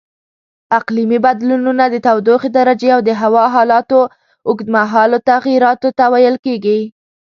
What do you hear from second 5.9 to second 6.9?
ته ویل کېږي.